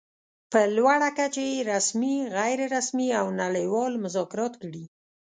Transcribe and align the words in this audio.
په 0.51 0.59
لوړه 0.77 1.09
کچه 1.17 1.43
يې 1.51 1.59
رسمي، 1.73 2.17
غیر 2.37 2.59
رسمي 2.75 3.09
او 3.19 3.25
نړۍوال 3.41 3.93
مذاکرات 4.03 4.53
کړي. 4.61 4.83